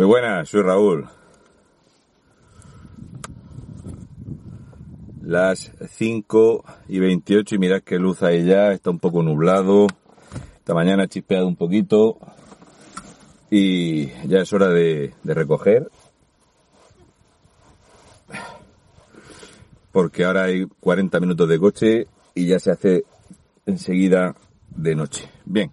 Muy 0.00 0.06
buenas, 0.06 0.48
soy 0.48 0.62
Raúl. 0.62 1.06
Las 5.20 5.70
5 5.90 6.64
y 6.88 7.00
28 7.00 7.54
y 7.54 7.58
mirad 7.58 7.82
qué 7.82 7.98
luz 7.98 8.22
hay 8.22 8.46
ya, 8.46 8.72
está 8.72 8.88
un 8.88 8.98
poco 8.98 9.22
nublado. 9.22 9.88
Esta 10.56 10.72
mañana 10.72 11.02
ha 11.02 11.06
chispeado 11.06 11.46
un 11.46 11.54
poquito 11.54 12.16
y 13.50 14.06
ya 14.26 14.38
es 14.38 14.50
hora 14.54 14.68
de, 14.68 15.12
de 15.22 15.34
recoger. 15.34 15.90
Porque 19.92 20.24
ahora 20.24 20.44
hay 20.44 20.64
40 20.80 21.20
minutos 21.20 21.46
de 21.46 21.58
coche 21.58 22.06
y 22.34 22.46
ya 22.46 22.58
se 22.58 22.70
hace 22.70 23.04
enseguida 23.66 24.34
de 24.74 24.94
noche. 24.94 25.28
Bien, 25.44 25.70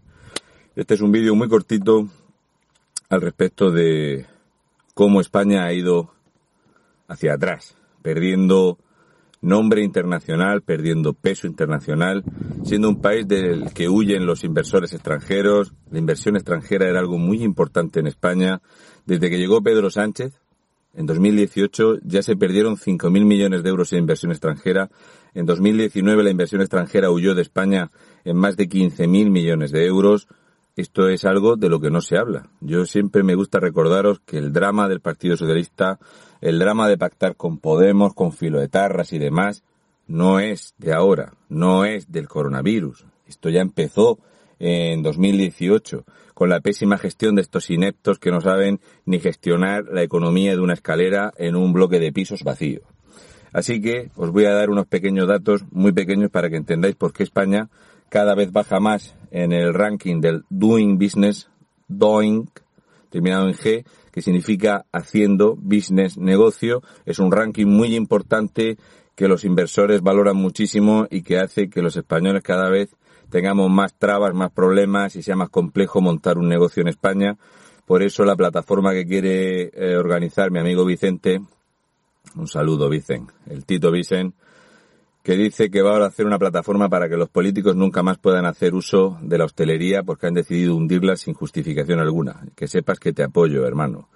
este 0.76 0.96
es 0.96 1.00
un 1.00 1.14
vídeo 1.14 1.34
muy 1.34 1.48
cortito 1.48 2.10
al 3.10 3.22
respecto 3.22 3.72
de 3.72 4.26
cómo 4.94 5.22
España 5.22 5.66
ha 5.66 5.74
ido 5.74 6.12
hacia 7.08 7.34
atrás, 7.34 7.76
perdiendo 8.02 8.78
nombre 9.42 9.84
internacional, 9.84 10.62
perdiendo 10.62 11.14
peso 11.14 11.48
internacional, 11.48 12.24
siendo 12.64 12.90
un 12.90 13.02
país 13.02 13.28
del 13.28 13.72
que 13.74 13.88
huyen 13.88 14.26
los 14.26 14.44
inversores 14.44 14.94
extranjeros. 14.94 15.74
La 15.92 16.00
inversión 16.00 16.36
extranjera 16.36 16.88
era 16.88 17.00
algo 17.00 17.18
muy 17.18 17.44
importante 17.44 18.00
en 18.00 18.08
España. 18.08 18.62
Desde 19.06 19.30
que 19.30 19.38
llegó 19.38 19.62
Pedro 19.62 19.90
Sánchez, 19.90 20.42
en 20.96 21.06
2018 21.06 22.00
ya 22.04 22.24
se 22.24 22.36
perdieron 22.36 22.76
5.000 22.76 23.24
millones 23.24 23.64
de 23.64 23.70
euros 23.70 23.94
en 23.94 24.00
inversión 24.00 24.32
extranjera. 24.32 24.90
En 25.34 25.46
2019 25.46 26.24
la 26.24 26.32
inversión 26.32 26.62
extranjera 26.62 27.12
huyó 27.12 27.36
de 27.36 27.44
España 27.44 27.92
en 28.26 28.36
más 28.36 28.58
de 28.58 28.68
15.000 28.68 29.30
millones 29.30 29.72
de 29.72 29.86
euros. 29.86 30.28
Esto 30.78 31.10
es 31.10 31.26
algo 31.26 31.56
de 31.56 31.70
lo 31.70 31.80
que 31.80 31.90
no 31.90 32.02
se 32.02 32.18
habla. 32.18 32.52
Yo 32.62 32.86
siempre 32.86 33.24
me 33.24 33.34
gusta 33.34 33.60
recordaros 33.60 34.20
que 34.20 34.38
el 34.38 34.54
drama 34.54 34.88
del 34.88 35.02
Partido 35.02 35.36
Socialista, 35.36 35.98
el 36.40 36.60
drama 36.60 36.88
de 36.88 37.00
pactar 37.00 37.36
con 37.36 37.58
Podemos, 37.58 38.14
con 38.14 38.32
filoetarras 38.32 39.12
y 39.12 39.18
demás, 39.18 39.64
no 40.06 40.40
es 40.40 40.76
de 40.78 40.94
ahora, 40.94 41.34
no 41.50 41.84
es 41.84 42.12
del 42.12 42.28
coronavirus. 42.28 43.06
Esto 43.28 43.50
ya 43.50 43.62
empezó 43.62 44.20
en 44.60 45.02
2018 45.02 46.06
con 46.36 46.50
la 46.50 46.60
pésima 46.60 47.00
gestión 47.00 47.34
de 47.34 47.42
estos 47.42 47.72
ineptos 47.72 48.20
que 48.20 48.30
no 48.30 48.40
saben 48.40 48.80
ni 49.04 49.20
gestionar 49.20 49.86
la 49.92 50.04
economía 50.04 50.52
de 50.52 50.62
una 50.62 50.76
escalera 50.76 51.34
en 51.38 51.56
un 51.56 51.74
bloque 51.74 52.00
de 52.00 52.14
pisos 52.14 52.44
vacío. 52.44 52.82
Así 53.52 53.82
que 53.82 54.12
os 54.16 54.30
voy 54.30 54.46
a 54.46 54.54
dar 54.54 54.70
unos 54.70 54.86
pequeños 54.86 55.28
datos, 55.28 55.64
muy 55.72 55.92
pequeños, 55.92 56.30
para 56.30 56.52
que 56.52 56.58
entendáis 56.58 56.96
por 56.96 57.14
qué 57.14 57.24
España 57.24 57.70
cada 58.10 58.36
vez 58.36 58.52
baja 58.52 58.80
más 58.80 59.16
en 59.32 59.52
el 59.52 59.74
ranking 59.74 60.22
del 60.22 60.44
Doing 60.50 60.98
Business, 60.98 61.50
Doing, 61.88 62.50
terminado 63.10 63.48
en 63.48 63.54
G, 63.54 63.86
que 64.12 64.22
significa 64.22 64.86
haciendo 64.92 65.56
business, 65.56 66.18
negocio. 66.18 66.82
Es 67.06 67.20
un 67.20 67.32
ranking 67.32 67.68
muy 67.68 67.96
importante 67.96 68.78
que 69.16 69.28
los 69.28 69.44
inversores 69.44 70.02
valoran 70.02 70.38
muchísimo 70.38 71.08
y 71.10 71.24
que 71.24 71.40
hace 71.40 71.70
que 71.70 71.82
los 71.82 71.98
españoles 71.98 72.44
cada 72.44 72.70
vez 72.70 72.96
tengamos 73.30 73.70
más 73.70 73.96
trabas, 73.96 74.34
más 74.34 74.52
problemas 74.52 75.16
y 75.16 75.24
sea 75.24 75.36
más 75.36 75.50
complejo 75.50 76.02
montar 76.02 76.38
un 76.38 76.48
negocio 76.48 76.82
en 76.82 76.88
España. 76.88 77.38
Por 77.86 78.04
eso 78.04 78.26
la 78.26 78.36
plataforma 78.36 78.94
que 78.94 79.06
quiere 79.06 79.72
eh, 79.74 79.98
organizar 79.98 80.52
mi 80.52 80.60
amigo 80.60 80.86
Vicente, 80.86 81.40
un 82.36 82.48
saludo 82.48 82.90
Vicen, 82.90 83.28
el 83.48 83.66
Tito 83.66 83.92
Vicen, 83.92 84.34
que 85.28 85.36
dice 85.36 85.70
que 85.70 85.82
va 85.82 85.98
a 85.98 86.08
hacer 86.08 86.26
una 86.26 86.40
plataforma 86.40 86.88
para 86.88 87.10
que 87.10 87.18
los 87.18 87.28
políticos 87.28 87.76
nunca 87.76 88.02
más 88.02 88.18
puedan 88.18 88.46
hacer 88.46 88.74
uso 88.74 89.18
de 89.22 89.38
la 89.38 89.44
hostelería 89.44 90.02
porque 90.04 90.28
han 90.28 90.34
decidido 90.34 90.74
hundirla 90.74 91.18
sin 91.18 91.34
justificación 91.34 92.00
alguna. 92.00 92.48
Que 92.56 92.70
sepas 92.70 92.98
que 92.98 93.12
te 93.12 93.24
apoyo, 93.24 93.68
hermano. 93.68 94.08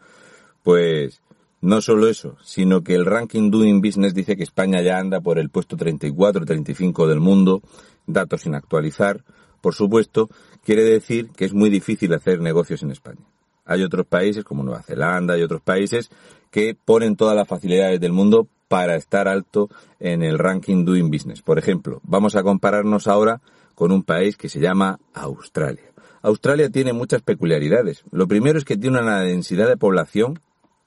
Pues 0.63 1.21
no 1.59 1.81
solo 1.81 2.07
eso, 2.07 2.37
sino 2.41 2.81
que 2.81 2.95
el 2.95 3.05
ranking 3.05 3.51
Doing 3.51 3.81
Business 3.81 4.13
dice 4.13 4.37
que 4.37 4.43
España 4.43 4.81
ya 4.81 4.99
anda 4.99 5.19
por 5.19 5.37
el 5.37 5.49
puesto 5.49 5.75
34 5.75 6.45
35 6.45 7.05
del 7.09 7.19
mundo, 7.19 7.61
datos 8.07 8.43
sin 8.43 8.55
actualizar. 8.55 9.25
Por 9.59 9.75
supuesto, 9.75 10.29
quiere 10.63 10.83
decir 10.83 11.31
que 11.35 11.43
es 11.43 11.53
muy 11.53 11.69
difícil 11.69 12.13
hacer 12.13 12.39
negocios 12.39 12.83
en 12.83 12.91
España. 12.91 13.27
Hay 13.65 13.83
otros 13.83 14.05
países 14.05 14.45
como 14.45 14.63
Nueva 14.63 14.81
Zelanda 14.81 15.37
y 15.37 15.43
otros 15.43 15.59
países 15.59 16.09
que 16.51 16.73
ponen 16.73 17.17
todas 17.17 17.35
las 17.35 17.49
facilidades 17.49 17.99
del 17.99 18.13
mundo 18.13 18.47
para 18.71 18.95
estar 18.95 19.27
alto 19.27 19.69
en 19.99 20.23
el 20.23 20.39
ranking 20.39 20.85
Doing 20.85 21.11
Business. 21.11 21.41
Por 21.41 21.59
ejemplo, 21.59 21.99
vamos 22.03 22.37
a 22.37 22.43
compararnos 22.43 23.05
ahora 23.05 23.41
con 23.75 23.91
un 23.91 24.01
país 24.01 24.37
que 24.37 24.47
se 24.47 24.61
llama 24.61 24.97
Australia. 25.13 25.91
Australia 26.21 26.69
tiene 26.69 26.93
muchas 26.93 27.21
peculiaridades. 27.21 28.05
Lo 28.11 28.29
primero 28.29 28.57
es 28.57 28.63
que 28.63 28.77
tiene 28.77 29.01
una 29.01 29.19
densidad 29.23 29.67
de 29.67 29.75
población 29.75 30.39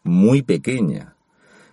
muy 0.02 0.40
pequeña. 0.40 1.14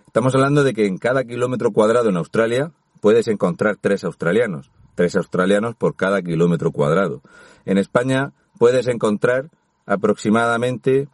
Estamos 0.06 0.34
hablando 0.34 0.64
de 0.64 0.74
que 0.74 0.84
en 0.84 0.98
cada 0.98 1.24
kilómetro 1.24 1.72
cuadrado 1.72 2.10
en 2.10 2.18
Australia 2.18 2.72
puedes 3.00 3.26
encontrar 3.26 3.78
tres 3.80 4.04
australianos, 4.04 4.70
tres 4.94 5.16
australianos 5.16 5.76
por 5.76 5.96
cada 5.96 6.20
kilómetro 6.20 6.72
cuadrado. 6.72 7.22
En 7.64 7.78
España 7.78 8.34
puedes 8.58 8.86
encontrar 8.86 9.48
aproximadamente 9.86 11.08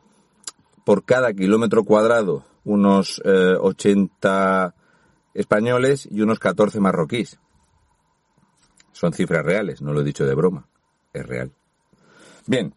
por 0.85 1.05
cada 1.05 1.33
kilómetro 1.35 1.85
cuadrado 1.85 2.43
unos 2.65 3.23
80 3.25 4.75
eh, 4.75 4.78
españoles 5.35 6.09
y 6.11 6.21
unos 6.21 6.39
14 6.39 6.81
marroquíes. 6.81 7.39
Son 8.93 9.13
cifras 9.13 9.45
reales, 9.45 9.81
no 9.81 9.93
lo 9.93 10.01
he 10.01 10.05
dicho 10.05 10.27
de 10.27 10.35
broma, 10.35 10.69
es 11.13 11.27
real. 11.27 11.53
Bien, 12.47 12.75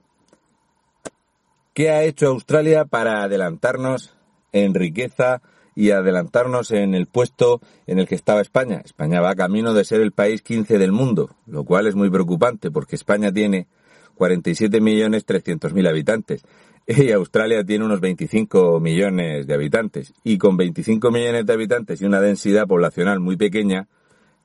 ¿qué 1.73 1.89
ha 1.89 2.03
hecho 2.03 2.27
Australia 2.27 2.85
para 2.85 3.23
adelantarnos 3.23 4.13
en 4.51 4.73
riqueza 4.73 5.41
y 5.73 5.91
adelantarnos 5.91 6.71
en 6.71 6.93
el 6.93 7.07
puesto 7.07 7.61
en 7.87 7.99
el 7.99 8.07
que 8.07 8.15
estaba 8.15 8.41
España? 8.41 8.81
España 8.83 9.21
va 9.21 9.35
camino 9.35 9.73
de 9.73 9.85
ser 9.85 10.01
el 10.01 10.11
país 10.11 10.41
15 10.41 10.77
del 10.77 10.91
mundo, 10.91 11.35
lo 11.45 11.63
cual 11.63 11.87
es 11.87 11.95
muy 11.95 12.09
preocupante 12.09 12.69
porque 12.69 12.95
España 12.95 13.31
tiene 13.31 13.67
47.300.000 14.17 15.89
habitantes 15.89 16.43
y 16.87 17.11
Australia 17.11 17.63
tiene 17.63 17.85
unos 17.85 17.99
25 17.99 18.79
millones 18.79 19.47
de 19.47 19.53
habitantes. 19.53 20.13
Y 20.23 20.37
con 20.37 20.57
25 20.57 21.11
millones 21.11 21.45
de 21.45 21.53
habitantes 21.53 22.01
y 22.01 22.05
una 22.05 22.21
densidad 22.21 22.67
poblacional 22.67 23.19
muy 23.19 23.37
pequeña, 23.37 23.87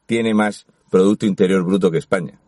tiene 0.06 0.34
más 0.34 0.66
Producto 0.90 1.26
Interior 1.26 1.64
Bruto 1.64 1.90
que 1.90 1.98
España. 1.98 2.38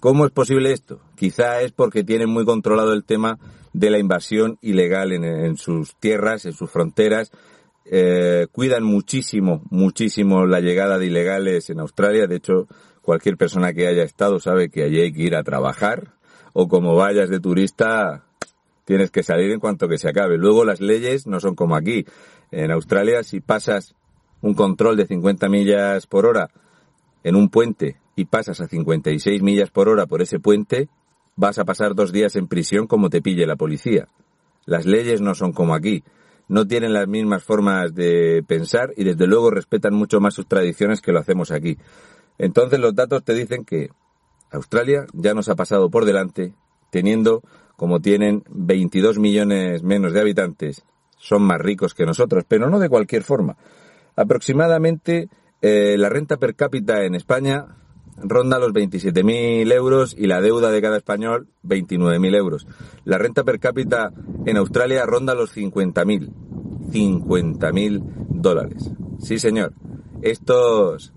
¿Cómo 0.00 0.24
es 0.24 0.30
posible 0.30 0.72
esto? 0.72 1.00
Quizá 1.16 1.60
es 1.60 1.72
porque 1.72 2.04
tienen 2.04 2.30
muy 2.30 2.44
controlado 2.44 2.92
el 2.92 3.04
tema 3.04 3.38
de 3.72 3.90
la 3.90 3.98
invasión 3.98 4.58
ilegal 4.60 5.12
en, 5.12 5.56
sus 5.56 5.96
tierras, 5.96 6.46
en 6.46 6.52
sus 6.52 6.70
fronteras. 6.70 7.32
Eh, 7.84 8.46
cuidan 8.52 8.84
muchísimo, 8.84 9.62
muchísimo 9.70 10.46
la 10.46 10.60
llegada 10.60 10.98
de 10.98 11.06
ilegales 11.06 11.70
en 11.70 11.80
Australia. 11.80 12.28
De 12.28 12.36
hecho, 12.36 12.68
cualquier 13.02 13.36
persona 13.36 13.72
que 13.72 13.88
haya 13.88 14.04
estado 14.04 14.38
sabe 14.38 14.70
que 14.70 14.84
allí 14.84 15.00
hay 15.00 15.12
que 15.12 15.22
ir 15.22 15.34
a 15.34 15.42
trabajar. 15.42 16.12
O 16.52 16.68
como 16.68 16.94
vayas 16.94 17.28
de 17.28 17.40
turista, 17.40 18.24
tienes 18.84 19.10
que 19.10 19.22
salir 19.22 19.50
en 19.50 19.60
cuanto 19.60 19.88
que 19.88 19.98
se 19.98 20.08
acabe. 20.08 20.38
Luego 20.38 20.64
las 20.64 20.80
leyes 20.80 21.26
no 21.26 21.40
son 21.40 21.54
como 21.54 21.76
aquí. 21.76 22.06
En 22.50 22.70
Australia, 22.70 23.22
si 23.22 23.40
pasas 23.40 23.94
un 24.40 24.54
control 24.54 24.96
de 24.96 25.06
50 25.06 25.48
millas 25.48 26.06
por 26.06 26.26
hora 26.26 26.50
en 27.22 27.36
un 27.36 27.48
puente 27.48 27.96
y 28.16 28.24
pasas 28.24 28.60
a 28.60 28.68
56 28.68 29.42
millas 29.42 29.70
por 29.70 29.88
hora 29.88 30.06
por 30.06 30.22
ese 30.22 30.40
puente, 30.40 30.88
vas 31.36 31.58
a 31.58 31.64
pasar 31.64 31.94
dos 31.94 32.12
días 32.12 32.34
en 32.36 32.48
prisión 32.48 32.86
como 32.86 33.10
te 33.10 33.22
pille 33.22 33.46
la 33.46 33.56
policía. 33.56 34.08
Las 34.64 34.86
leyes 34.86 35.20
no 35.20 35.34
son 35.34 35.52
como 35.52 35.74
aquí. 35.74 36.02
No 36.48 36.66
tienen 36.66 36.94
las 36.94 37.06
mismas 37.06 37.44
formas 37.44 37.94
de 37.94 38.42
pensar 38.46 38.92
y 38.96 39.04
desde 39.04 39.26
luego 39.26 39.50
respetan 39.50 39.94
mucho 39.94 40.20
más 40.20 40.34
sus 40.34 40.48
tradiciones 40.48 41.00
que 41.00 41.12
lo 41.12 41.18
hacemos 41.18 41.50
aquí. 41.50 41.76
Entonces 42.38 42.80
los 42.80 42.94
datos 42.94 43.22
te 43.22 43.34
dicen 43.34 43.64
que 43.64 43.90
Australia 44.50 45.06
ya 45.12 45.34
nos 45.34 45.48
ha 45.48 45.56
pasado 45.56 45.90
por 45.90 46.04
delante 46.04 46.54
teniendo 46.90 47.42
como 47.76 48.00
tienen 48.00 48.42
22 48.50 49.18
millones 49.18 49.82
menos 49.82 50.12
de 50.12 50.20
habitantes, 50.20 50.84
son 51.16 51.42
más 51.42 51.60
ricos 51.60 51.94
que 51.94 52.06
nosotros, 52.06 52.44
pero 52.48 52.68
no 52.68 52.80
de 52.80 52.88
cualquier 52.88 53.22
forma. 53.22 53.56
Aproximadamente 54.16 55.28
eh, 55.62 55.96
la 55.96 56.08
renta 56.08 56.38
per 56.38 56.56
cápita 56.56 57.04
en 57.04 57.14
España 57.14 57.66
ronda 58.16 58.58
los 58.58 58.72
27.000 58.72 59.72
euros 59.72 60.14
y 60.18 60.26
la 60.26 60.40
deuda 60.40 60.70
de 60.70 60.82
cada 60.82 60.96
español 60.96 61.48
29.000 61.64 62.34
euros. 62.34 62.66
La 63.04 63.18
renta 63.18 63.44
per 63.44 63.60
cápita 63.60 64.12
en 64.44 64.56
Australia 64.56 65.06
ronda 65.06 65.34
los 65.34 65.56
50.000. 65.56 66.32
50.000 66.90 68.02
dólares. 68.28 68.90
Sí, 69.20 69.38
señor. 69.38 69.74
Estos 70.22 71.12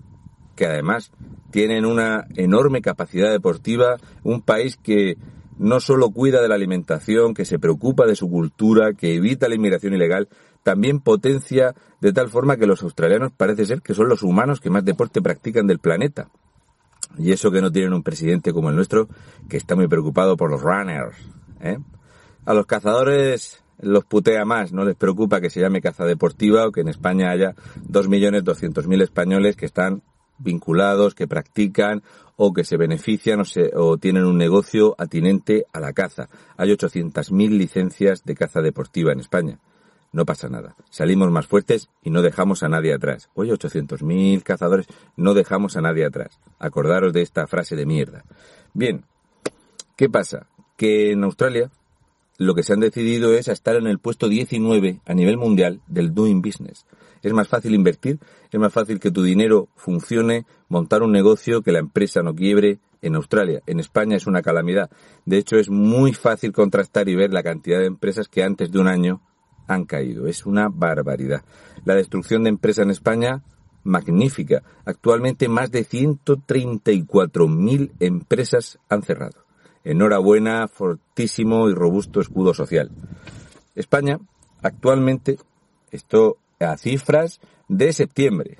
que 0.54 0.66
además 0.66 1.10
tienen 1.52 1.86
una 1.86 2.26
enorme 2.34 2.80
capacidad 2.80 3.30
deportiva, 3.30 3.98
un 4.24 4.40
país 4.40 4.76
que 4.82 5.16
no 5.58 5.78
solo 5.78 6.10
cuida 6.10 6.40
de 6.40 6.48
la 6.48 6.56
alimentación, 6.56 7.34
que 7.34 7.44
se 7.44 7.58
preocupa 7.58 8.06
de 8.06 8.16
su 8.16 8.28
cultura, 8.28 8.94
que 8.94 9.14
evita 9.14 9.48
la 9.48 9.54
inmigración 9.54 9.94
ilegal, 9.94 10.28
también 10.64 11.00
potencia 11.00 11.74
de 12.00 12.12
tal 12.12 12.30
forma 12.30 12.56
que 12.56 12.66
los 12.66 12.82
australianos 12.82 13.32
parece 13.36 13.66
ser 13.66 13.82
que 13.82 13.94
son 13.94 14.08
los 14.08 14.22
humanos 14.22 14.60
que 14.60 14.70
más 14.70 14.84
deporte 14.84 15.20
practican 15.20 15.66
del 15.66 15.78
planeta. 15.78 16.28
Y 17.18 17.32
eso 17.32 17.50
que 17.50 17.60
no 17.60 17.70
tienen 17.70 17.92
un 17.92 18.02
presidente 18.02 18.52
como 18.52 18.70
el 18.70 18.76
nuestro, 18.76 19.08
que 19.48 19.58
está 19.58 19.76
muy 19.76 19.88
preocupado 19.88 20.36
por 20.36 20.50
los 20.50 20.62
runners. 20.62 21.16
¿eh? 21.60 21.78
A 22.46 22.54
los 22.54 22.64
cazadores 22.64 23.62
los 23.78 24.04
putea 24.04 24.44
más, 24.46 24.72
no 24.72 24.84
les 24.84 24.96
preocupa 24.96 25.40
que 25.40 25.50
se 25.50 25.60
llame 25.60 25.82
caza 25.82 26.06
deportiva 26.06 26.66
o 26.66 26.72
que 26.72 26.80
en 26.80 26.88
España 26.88 27.30
haya 27.30 27.54
2.200.000 27.90 29.02
españoles 29.02 29.56
que 29.56 29.66
están 29.66 30.02
vinculados, 30.42 31.14
que 31.14 31.28
practican 31.28 32.02
o 32.36 32.52
que 32.52 32.64
se 32.64 32.76
benefician 32.76 33.40
o, 33.40 33.44
o 33.74 33.98
tienen 33.98 34.24
un 34.24 34.38
negocio 34.38 34.94
atinente 34.98 35.64
a 35.72 35.80
la 35.80 35.92
caza. 35.92 36.28
Hay 36.56 36.70
800.000 36.70 37.50
licencias 37.50 38.24
de 38.24 38.34
caza 38.34 38.60
deportiva 38.60 39.12
en 39.12 39.20
España. 39.20 39.58
No 40.12 40.26
pasa 40.26 40.48
nada. 40.48 40.76
Salimos 40.90 41.30
más 41.30 41.46
fuertes 41.46 41.88
y 42.02 42.10
no 42.10 42.20
dejamos 42.20 42.62
a 42.62 42.68
nadie 42.68 42.92
atrás. 42.92 43.30
Oye, 43.34 43.52
800.000 43.52 44.42
cazadores, 44.42 44.86
no 45.16 45.32
dejamos 45.32 45.76
a 45.76 45.80
nadie 45.80 46.04
atrás. 46.04 46.38
Acordaros 46.58 47.14
de 47.14 47.22
esta 47.22 47.46
frase 47.46 47.76
de 47.76 47.86
mierda. 47.86 48.24
Bien, 48.74 49.06
¿qué 49.96 50.10
pasa? 50.10 50.48
Que 50.76 51.12
en 51.12 51.24
Australia 51.24 51.70
lo 52.46 52.54
que 52.54 52.62
se 52.62 52.72
han 52.72 52.80
decidido 52.80 53.34
es 53.34 53.48
estar 53.48 53.76
en 53.76 53.86
el 53.86 53.98
puesto 53.98 54.28
19 54.28 55.00
a 55.04 55.14
nivel 55.14 55.36
mundial 55.36 55.80
del 55.86 56.14
doing 56.14 56.42
business. 56.42 56.86
Es 57.22 57.32
más 57.32 57.48
fácil 57.48 57.74
invertir, 57.74 58.18
es 58.50 58.58
más 58.58 58.72
fácil 58.72 58.98
que 58.98 59.10
tu 59.10 59.22
dinero 59.22 59.68
funcione, 59.76 60.44
montar 60.68 61.02
un 61.02 61.12
negocio, 61.12 61.62
que 61.62 61.72
la 61.72 61.78
empresa 61.78 62.22
no 62.22 62.34
quiebre 62.34 62.80
en 63.00 63.14
Australia. 63.14 63.62
En 63.66 63.80
España 63.80 64.16
es 64.16 64.26
una 64.26 64.42
calamidad. 64.42 64.90
De 65.24 65.38
hecho, 65.38 65.56
es 65.56 65.70
muy 65.70 66.12
fácil 66.12 66.52
contrastar 66.52 67.08
y 67.08 67.14
ver 67.14 67.32
la 67.32 67.42
cantidad 67.42 67.78
de 67.78 67.86
empresas 67.86 68.28
que 68.28 68.42
antes 68.42 68.72
de 68.72 68.78
un 68.78 68.88
año 68.88 69.20
han 69.68 69.84
caído. 69.84 70.26
Es 70.26 70.46
una 70.46 70.68
barbaridad. 70.68 71.44
La 71.84 71.94
destrucción 71.94 72.44
de 72.44 72.50
empresas 72.50 72.84
en 72.84 72.90
España, 72.90 73.42
magnífica. 73.84 74.62
Actualmente 74.84 75.48
más 75.48 75.70
de 75.70 75.84
134.000 75.84 77.92
empresas 78.00 78.78
han 78.88 79.02
cerrado. 79.02 79.41
Enhorabuena, 79.84 80.68
fortísimo 80.68 81.68
y 81.68 81.74
robusto 81.74 82.20
escudo 82.20 82.54
social. 82.54 82.90
España, 83.74 84.18
actualmente, 84.62 85.38
esto 85.90 86.38
a 86.60 86.76
cifras 86.76 87.40
de 87.68 87.92
septiembre, 87.92 88.58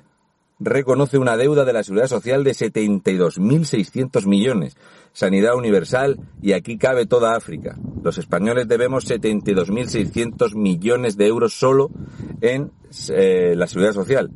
reconoce 0.59 1.17
una 1.17 1.37
deuda 1.37 1.65
de 1.65 1.73
la 1.73 1.83
Seguridad 1.83 2.07
Social 2.07 2.43
de 2.43 2.51
72.600 2.51 4.25
millones, 4.25 4.77
sanidad 5.11 5.55
universal 5.55 6.19
y 6.41 6.53
aquí 6.53 6.77
cabe 6.77 7.05
toda 7.05 7.35
África. 7.35 7.77
Los 8.01 8.17
españoles 8.17 8.67
debemos 8.67 9.09
72.600 9.09 10.55
millones 10.55 11.17
de 11.17 11.27
euros 11.27 11.53
solo 11.53 11.89
en 12.41 12.71
eh, 13.09 13.55
la 13.55 13.67
Seguridad 13.67 13.93
Social. 13.93 14.31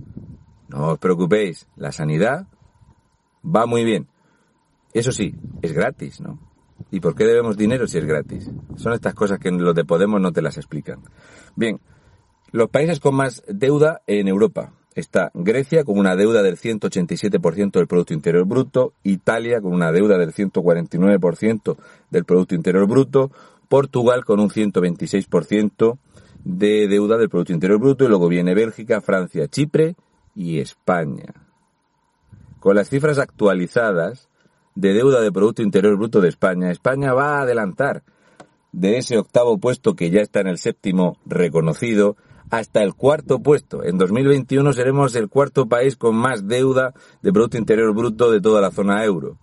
No 0.70 0.90
os 0.92 1.00
preocupéis, 1.00 1.68
la 1.76 1.92
sanidad 1.92 2.48
va 3.44 3.66
muy 3.66 3.84
bien. 3.84 4.08
Eso 4.94 5.12
sí, 5.12 5.36
es 5.62 5.74
gratis, 5.74 6.20
¿no? 6.22 6.47
¿Y 6.92 7.00
por 7.00 7.16
qué 7.16 7.26
debemos 7.26 7.58
dinero 7.58 7.88
si 7.88 7.98
es 7.98 8.06
gratis? 8.06 8.50
Son 8.76 8.94
estas 8.94 9.14
cosas 9.14 9.40
que 9.40 9.52
los 9.52 9.76
de 9.76 9.86
Podemos 9.86 10.22
no 10.22 10.32
te 10.32 10.42
las 10.42 10.58
explican. 10.58 11.02
Bien, 11.56 11.80
los 12.52 12.70
países 12.70 13.00
con 13.00 13.16
más 13.16 13.44
deuda 13.48 14.02
en 14.08 14.28
Europa. 14.28 14.72
Está 14.96 15.32
Grecia 15.36 15.84
con 15.84 16.00
una 16.00 16.16
deuda 16.16 16.42
del 16.42 16.58
187% 16.58 17.72
del 17.72 17.88
Producto 17.88 18.14
Interior 18.14 18.46
Bruto, 18.46 18.94
Italia 19.04 19.62
con 19.62 19.74
una 19.74 19.92
deuda 19.92 20.18
del 20.18 20.34
149% 20.34 21.78
del 22.10 22.26
Producto 22.26 22.56
Interior 22.56 22.88
Bruto, 22.88 23.32
Portugal 23.68 24.26
con 24.26 24.40
un 24.40 24.50
126% 24.50 26.00
de 26.44 26.88
deuda 26.88 27.18
del 27.18 27.30
Producto 27.30 27.54
Interior 27.54 27.80
Bruto 27.80 28.06
y 28.06 28.08
luego 28.08 28.28
viene 28.28 28.56
Bélgica, 28.56 29.02
Francia, 29.02 29.48
Chipre 29.48 29.96
y 30.34 30.60
España. 30.60 31.34
Con 32.60 32.76
las 32.76 32.90
cifras 32.90 33.20
actualizadas 33.20 34.27
de 34.78 34.94
deuda 34.94 35.22
de 35.22 35.32
Producto 35.32 35.64
Interior 35.64 35.98
Bruto 35.98 36.22
de 36.22 36.30
España, 36.30 36.70
España 36.70 37.12
va 37.12 37.38
a 37.38 37.42
adelantar 37.42 38.04
de 38.72 38.98
ese 38.98 39.18
octavo 39.18 39.58
puesto 39.58 39.96
que 39.96 40.12
ya 40.12 40.22
está 40.22 40.42
en 40.42 40.48
el 40.48 40.60
séptimo 40.60 41.18
reconocido 41.26 42.16
hasta 42.52 42.84
el 42.84 42.94
cuarto 42.94 43.40
puesto. 43.40 43.84
En 43.84 43.98
2021 43.98 44.72
seremos 44.74 45.16
el 45.16 45.30
cuarto 45.30 45.68
país 45.68 45.96
con 45.96 46.16
más 46.16 46.48
deuda 46.48 46.94
de 47.24 47.34
Producto 47.34 47.58
Interior 47.58 47.92
Bruto 47.96 48.30
de 48.30 48.40
toda 48.40 48.62
la 48.62 48.70
zona 48.70 49.04
euro. 49.04 49.40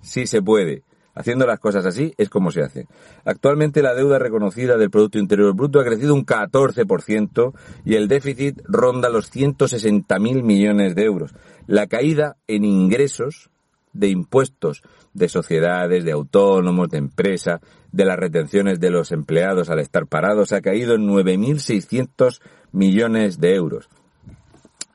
Sí 0.00 0.26
se 0.26 0.40
puede. 0.40 0.82
Haciendo 1.14 1.44
las 1.44 1.60
cosas 1.60 1.84
así 1.84 2.14
es 2.16 2.30
como 2.30 2.50
se 2.50 2.62
hace. 2.62 2.86
Actualmente 3.26 3.82
la 3.82 3.94
deuda 3.94 4.18
reconocida 4.18 4.78
del 4.78 4.90
Producto 4.90 5.18
Interior 5.18 5.54
Bruto 5.54 5.78
ha 5.78 5.84
crecido 5.84 6.14
un 6.14 6.24
14% 6.24 7.52
y 7.84 7.96
el 7.96 8.08
déficit 8.08 8.62
ronda 8.64 9.10
los 9.10 9.30
160.000 9.30 10.42
millones 10.42 10.94
de 10.94 11.04
euros. 11.04 11.34
La 11.66 11.86
caída 11.86 12.38
en 12.46 12.64
ingresos 12.64 13.50
de 13.92 14.08
impuestos 14.08 14.82
de 15.14 15.28
sociedades, 15.28 16.04
de 16.04 16.12
autónomos, 16.12 16.88
de 16.88 16.98
empresa, 16.98 17.60
de 17.92 18.04
las 18.04 18.18
retenciones 18.18 18.80
de 18.80 18.90
los 18.90 19.12
empleados 19.12 19.70
al 19.70 19.80
estar 19.80 20.06
parados 20.06 20.52
ha 20.52 20.60
caído 20.60 20.94
en 20.94 21.08
9.600 21.08 22.40
millones 22.72 23.40
de 23.40 23.54
euros. 23.54 23.88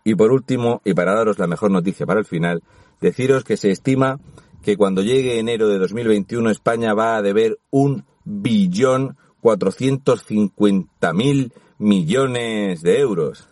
Y 0.03 0.15
por 0.15 0.31
último, 0.31 0.81
y 0.85 0.93
para 0.93 1.15
daros 1.15 1.39
la 1.39 1.47
mejor 1.47 1.71
noticia 1.71 2.05
para 2.05 2.19
el 2.19 2.25
final, 2.25 2.63
deciros 3.01 3.43
que 3.43 3.57
se 3.57 3.71
estima 3.71 4.19
que 4.63 4.77
cuando 4.77 5.01
llegue 5.01 5.39
enero 5.39 5.67
de 5.67 5.77
2021 5.77 6.49
España 6.49 6.93
va 6.93 7.17
a 7.17 7.21
deber 7.21 7.59
un 7.69 8.05
billón 8.23 9.17
450 9.41 11.13
mil 11.13 11.53
millones 11.77 12.81
de 12.81 12.99
euros. 12.99 13.47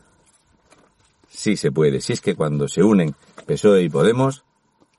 Sí 1.30 1.58
se 1.58 1.72
puede, 1.72 2.02
si 2.02 2.14
es 2.14 2.22
que 2.22 2.36
cuando 2.36 2.68
se 2.68 2.84
unen 2.84 3.16
PSOE 3.46 3.84
y 3.84 3.90
Podemos, 3.90 4.44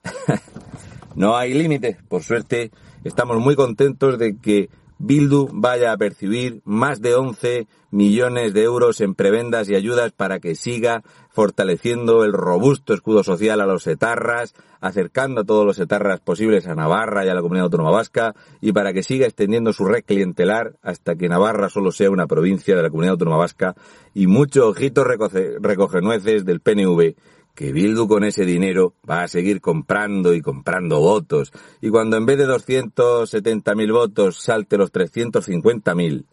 no 1.15 1.37
hay 1.37 1.55
límite. 1.55 1.99
Por 2.09 2.23
suerte, 2.23 2.71
estamos 3.05 3.39
muy 3.39 3.57
contentos 3.57 4.19
de 4.19 4.37
que 4.39 4.71
Bildu 4.99 5.49
vaya 5.53 5.93
a 5.93 5.97
percibir 5.97 6.63
más 6.65 7.01
de 7.01 7.15
11 7.15 7.67
millones 7.91 8.55
de 8.55 8.63
euros 8.63 9.01
en 9.01 9.15
prebendas 9.15 9.69
y 9.69 9.75
ayudas 9.75 10.13
para 10.13 10.39
que 10.39 10.55
siga 10.55 11.03
fortaleciendo 11.31 12.25
el 12.25 12.33
robusto 12.33 12.95
escudo 12.95 13.23
social 13.25 13.61
a 13.61 13.67
los 13.67 13.87
etarras, 13.87 14.55
acercando 14.81 15.41
a 15.41 15.45
todos 15.45 15.67
los 15.67 15.79
etarras 15.79 16.21
posibles 16.21 16.67
a 16.67 16.75
Navarra 16.75 17.25
y 17.25 17.29
a 17.29 17.35
la 17.35 17.43
comunidad 17.43 17.65
autónoma 17.65 17.91
vasca 17.91 18.35
y 18.61 18.73
para 18.73 18.93
que 18.93 19.03
siga 19.03 19.27
extendiendo 19.27 19.73
su 19.73 19.85
red 19.85 20.05
clientelar 20.05 20.77
hasta 20.83 21.17
que 21.17 21.29
Navarra 21.29 21.69
solo 21.69 21.93
sea 21.93 22.11
una 22.11 22.27
provincia 22.27 22.77
de 22.77 22.83
la 22.83 22.91
comunidad 22.91 23.13
autónoma 23.13 23.39
vasca 23.39 23.75
y 24.13 24.27
mucho 24.27 24.69
ojito 24.69 25.05
recoge, 25.05 25.57
recoge 25.61 26.01
nueces 26.01 26.45
del 26.45 26.61
PNV 26.61 27.15
que 27.55 27.73
Bildu 27.73 28.09
con 28.09 28.25
ese 28.25 28.45
dinero 28.45 28.95
va 29.09 29.23
a 29.23 29.29
seguir 29.29 29.61
comprando 29.61 30.35
y 30.35 30.41
comprando 30.41 31.01
votos, 31.01 31.53
y 31.81 31.91
cuando 31.91 32.17
en 32.17 32.27
vez 32.27 32.39
de 32.39 32.47
270.000 32.49 33.93
votos 33.93 34.41
salte 34.41 34.77
los 34.77 34.93
350.000, 34.93 36.25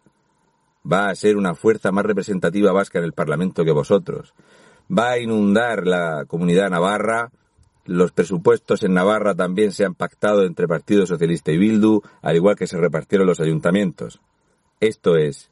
va 0.91 1.09
a 1.09 1.15
ser 1.15 1.37
una 1.37 1.53
fuerza 1.53 1.91
más 1.91 2.05
representativa 2.05 2.71
vasca 2.71 2.99
en 2.99 3.05
el 3.05 3.13
Parlamento 3.13 3.63
que 3.63 3.71
vosotros. 3.71 4.33
Va 4.91 5.11
a 5.11 5.19
inundar 5.19 5.85
la 5.85 6.25
comunidad 6.25 6.69
navarra, 6.69 7.31
los 7.85 8.11
presupuestos 8.11 8.83
en 8.83 8.93
Navarra 8.93 9.35
también 9.35 9.71
se 9.71 9.85
han 9.85 9.95
pactado 9.95 10.43
entre 10.45 10.67
Partido 10.67 11.05
Socialista 11.05 11.51
y 11.51 11.57
Bildu, 11.57 12.01
al 12.21 12.35
igual 12.35 12.55
que 12.55 12.67
se 12.67 12.77
repartieron 12.77 13.27
los 13.27 13.39
ayuntamientos. 13.39 14.21
Esto 14.79 15.17
es 15.17 15.51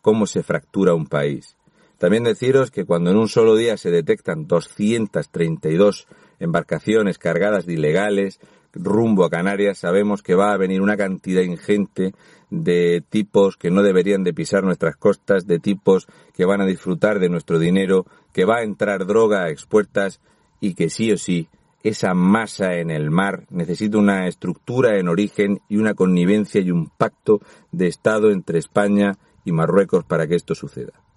cómo 0.00 0.26
se 0.26 0.42
fractura 0.42 0.94
un 0.94 1.06
país. 1.06 1.57
También 1.98 2.22
deciros 2.22 2.70
que 2.70 2.84
cuando 2.84 3.10
en 3.10 3.16
un 3.16 3.28
solo 3.28 3.56
día 3.56 3.76
se 3.76 3.90
detectan 3.90 4.46
232 4.46 6.06
embarcaciones 6.38 7.18
cargadas 7.18 7.66
de 7.66 7.74
ilegales 7.74 8.38
rumbo 8.72 9.24
a 9.24 9.30
Canarias, 9.30 9.78
sabemos 9.78 10.22
que 10.22 10.36
va 10.36 10.52
a 10.52 10.56
venir 10.56 10.80
una 10.80 10.96
cantidad 10.96 11.42
ingente 11.42 12.14
de 12.50 13.02
tipos 13.08 13.56
que 13.56 13.70
no 13.70 13.82
deberían 13.82 14.22
de 14.22 14.32
pisar 14.32 14.62
nuestras 14.62 14.96
costas, 14.96 15.48
de 15.48 15.58
tipos 15.58 16.06
que 16.34 16.44
van 16.44 16.60
a 16.60 16.66
disfrutar 16.66 17.18
de 17.18 17.28
nuestro 17.28 17.58
dinero, 17.58 18.06
que 18.32 18.44
va 18.44 18.58
a 18.58 18.62
entrar 18.62 19.04
droga 19.04 19.42
a 19.42 19.50
expuertas 19.50 20.20
y 20.60 20.74
que 20.74 20.90
sí 20.90 21.10
o 21.10 21.18
sí 21.18 21.48
esa 21.82 22.14
masa 22.14 22.74
en 22.74 22.90
el 22.90 23.10
mar 23.10 23.46
necesita 23.50 23.98
una 23.98 24.28
estructura 24.28 24.98
en 24.98 25.08
origen 25.08 25.60
y 25.68 25.78
una 25.78 25.94
connivencia 25.94 26.60
y 26.60 26.70
un 26.70 26.90
pacto 26.90 27.40
de 27.72 27.88
Estado 27.88 28.30
entre 28.30 28.58
España 28.58 29.16
y 29.44 29.52
Marruecos 29.52 30.04
para 30.04 30.26
que 30.26 30.34
esto 30.34 30.54
suceda 30.54 31.07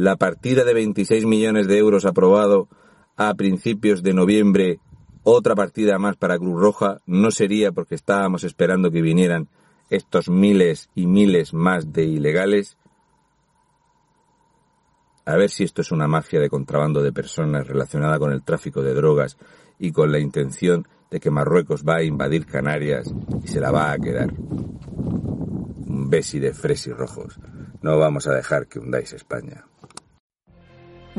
la 0.00 0.16
partida 0.16 0.64
de 0.64 0.72
26 0.72 1.26
millones 1.26 1.68
de 1.68 1.76
euros 1.76 2.06
aprobado 2.06 2.70
a 3.18 3.34
principios 3.34 4.02
de 4.02 4.14
noviembre 4.14 4.80
otra 5.24 5.54
partida 5.54 5.98
más 5.98 6.16
para 6.16 6.38
Cruz 6.38 6.58
Roja 6.58 7.02
no 7.04 7.30
sería 7.30 7.70
porque 7.72 7.96
estábamos 7.96 8.42
esperando 8.44 8.90
que 8.90 9.02
vinieran 9.02 9.50
estos 9.90 10.30
miles 10.30 10.88
y 10.94 11.06
miles 11.06 11.52
más 11.52 11.92
de 11.92 12.04
ilegales. 12.04 12.78
A 15.26 15.36
ver 15.36 15.50
si 15.50 15.64
esto 15.64 15.82
es 15.82 15.92
una 15.92 16.08
mafia 16.08 16.40
de 16.40 16.48
contrabando 16.48 17.02
de 17.02 17.12
personas 17.12 17.66
relacionada 17.66 18.18
con 18.18 18.32
el 18.32 18.42
tráfico 18.42 18.82
de 18.82 18.94
drogas 18.94 19.36
y 19.78 19.92
con 19.92 20.10
la 20.12 20.18
intención 20.18 20.88
de 21.10 21.20
que 21.20 21.30
Marruecos 21.30 21.84
va 21.86 21.96
a 21.96 22.02
invadir 22.02 22.46
Canarias 22.46 23.12
y 23.44 23.48
se 23.48 23.60
la 23.60 23.70
va 23.70 23.92
a 23.92 23.98
quedar. 23.98 24.32
Un 24.32 26.08
besi 26.08 26.38
de 26.38 26.54
fresi 26.54 26.90
rojos. 26.90 27.38
No 27.82 27.98
vamos 27.98 28.26
a 28.26 28.32
dejar 28.32 28.66
que 28.66 28.78
hundáis 28.78 29.12
España. 29.12 29.66